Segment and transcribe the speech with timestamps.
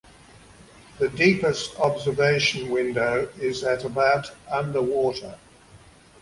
[0.97, 5.37] The deepest observation window is at about underwater.